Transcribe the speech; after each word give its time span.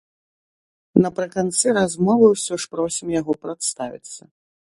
Напрыканцы 1.05 1.73
размовы 1.79 2.25
ўсё 2.33 2.53
ж 2.65 2.73
просім 2.73 3.07
яго 3.19 3.31
прадставіцца. 3.45 4.21